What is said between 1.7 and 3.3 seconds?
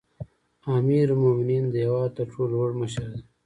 هیواد تر ټولو لوړ مشر دی